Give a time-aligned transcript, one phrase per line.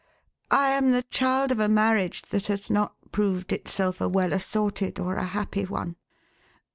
[0.49, 3.97] I am the child of n, marriage that has not proved HER SOX.
[3.99, 5.95] 469 itself a well assorted or a happy one.